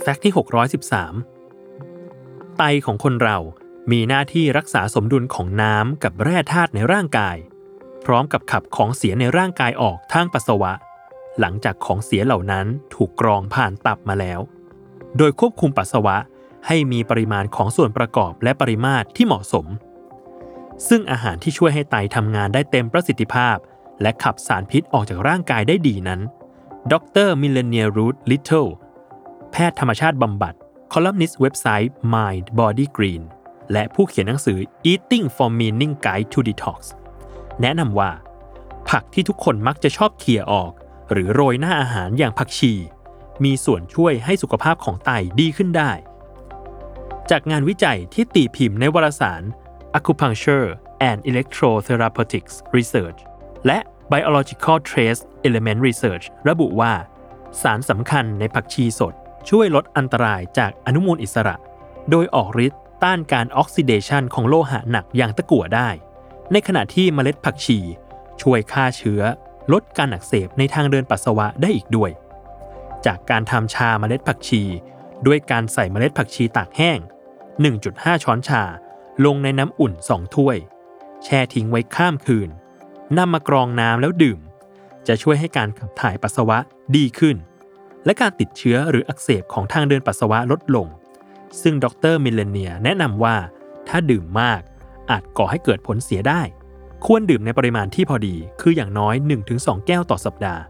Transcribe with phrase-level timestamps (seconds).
[0.00, 0.32] แฟกต์ที่
[1.24, 3.38] 613 ไตของคนเรา
[3.92, 7.36] มีหน้าที่รักษาสมดุลของน้ำกับแร่ธาตุในร่างกาย
[8.04, 10.72] พร้อมกับขับของเสียในร่างกายออกทางปัสสาวะ
[11.40, 14.40] หลังจากของเสียเหล่านั้นถูกกรองผ่านตับมาแล้ว
[15.16, 16.16] โดยควบคุมปัสสาวะ
[16.66, 19.66] ให้มีปริมาณของส่วนประกอบและปริมาตรที่เหมาะสม
[20.88, 23.56] ซึ่งอาหารที่ช่วยให้ไตทำงานได้เต็มประสิทธิภาพ
[24.02, 26.20] และขับสารพิษออกจากร่างกายได้ดีนั้น
[26.92, 26.94] ด
[27.26, 28.66] รมิเลเนียรูทลิตเทิล
[29.52, 30.54] แพทย์ธรรมชาติบำบัด
[30.92, 33.22] คอลัมนิสต์เว็บไซต์ Mind Body Green
[33.72, 34.58] และผู้เขียนหนังสือ
[34.90, 36.80] Eating for Meaning Guide to Detox
[37.60, 38.10] แนะนำว่า
[38.90, 40.72] ผักที่ทุกคนมักจะชอบเขี่ยออก
[41.12, 42.72] หรือโรยหน้าอาหารอย่างผักชี
[43.44, 45.92] มีส่วนช่วยให้สุขภาพของไตดีขึ้นได้
[47.30, 49.42] จากงานวิจัยที่ตีพิมพ์ในวารสาร
[49.98, 50.68] Acupuncture
[51.08, 53.20] and Electrotherapeutics Research
[53.66, 53.78] และ
[54.12, 56.92] Biological Trace Element Research ระบุว่า
[57.62, 59.14] สารสำคัญในผักชีสด
[59.48, 61.56] ช่วยลดอันตรายจากอนุมูลอิสระ
[62.10, 65.88] โดยออกฤทธิ์ต้านการออกซิเดชันของโลหะหนักอย่างตะกั่วได้
[66.52, 67.78] ในขณะที่เมล็ดผักชี
[68.42, 69.22] ช่วยฆ่าเชื้อ
[69.72, 72.10] ลดการอักเสบในทางเดินปัสสาวะได้อีกด้วย
[73.06, 74.62] จากการทำชาเมล็ดผักชี
[75.26, 76.98] ด้วยการใส่เมล็ดผักชีตากแห้ง
[77.60, 78.62] 1.5 ช้อนชา
[79.24, 80.56] ลงในน้ำอุ่น 2 ถ้วย
[81.24, 82.50] แช่ทิ้งไว้ข้ามคืน
[83.16, 84.40] นำมากรองน้ำแล้วดื่ม
[85.06, 86.58] จะช่วยให้การขับถ่ายปัสสาวะ
[86.96, 87.36] ดีขึ้น
[88.04, 90.86] และการติดเชื้อหรืออักเสบของทางเดินปัสสาวะลดลง
[91.62, 93.36] ซึ่งดรมิเลเนียแนะนำว่า
[93.88, 94.60] ถ้าดื่มมาก
[95.10, 96.42] อาจก่อให้เกิดผลเสียได้
[97.06, 99.14] ควรดื่มในปริมาณที่พอดี คืออย่างน้อย
[99.50, 100.62] 1-2 แก้วต่อสัปดาห์